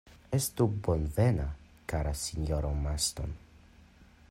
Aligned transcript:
Estu 0.35 0.65
bonvena, 0.87 1.45
kara 1.93 2.15
sinjoro 2.23 2.73
Marston! 2.87 3.39